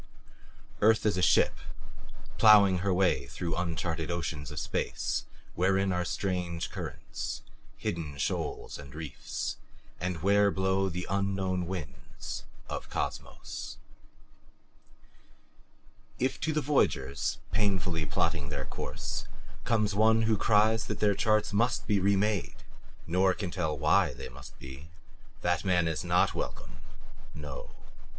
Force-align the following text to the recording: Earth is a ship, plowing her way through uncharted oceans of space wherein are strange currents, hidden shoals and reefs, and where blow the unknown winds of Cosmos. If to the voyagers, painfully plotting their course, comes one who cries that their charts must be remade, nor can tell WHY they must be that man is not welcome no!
Earth 0.81 1.05
is 1.05 1.15
a 1.15 1.21
ship, 1.21 1.59
plowing 2.39 2.79
her 2.79 2.91
way 2.91 3.27
through 3.27 3.55
uncharted 3.55 4.09
oceans 4.09 4.49
of 4.49 4.59
space 4.59 5.25
wherein 5.53 5.93
are 5.93 6.03
strange 6.03 6.71
currents, 6.71 7.43
hidden 7.77 8.17
shoals 8.17 8.79
and 8.79 8.95
reefs, 8.95 9.57
and 9.99 10.23
where 10.23 10.49
blow 10.49 10.89
the 10.89 11.05
unknown 11.07 11.67
winds 11.67 12.45
of 12.67 12.89
Cosmos. 12.89 13.77
If 16.17 16.39
to 16.39 16.51
the 16.51 16.61
voyagers, 16.61 17.37
painfully 17.51 18.07
plotting 18.07 18.49
their 18.49 18.65
course, 18.65 19.27
comes 19.65 19.93
one 19.93 20.23
who 20.23 20.35
cries 20.35 20.85
that 20.87 20.99
their 20.99 21.13
charts 21.13 21.53
must 21.53 21.85
be 21.85 21.99
remade, 21.99 22.63
nor 23.05 23.35
can 23.35 23.51
tell 23.51 23.77
WHY 23.77 24.13
they 24.15 24.29
must 24.29 24.57
be 24.57 24.89
that 25.41 25.63
man 25.63 25.87
is 25.87 26.03
not 26.03 26.33
welcome 26.33 26.77
no! 27.35 27.75